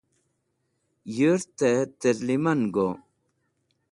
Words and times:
Yũrtẽ 1.17 1.73
tẽrlẽmango. 1.99 2.87